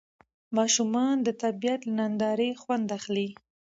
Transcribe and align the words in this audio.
ماشومان 0.57 1.15
د 1.25 1.29
طبیعت 1.43 1.81
له 1.85 1.93
نندارې 1.99 2.49
خوند 2.61 2.87
اخلي 2.97 3.29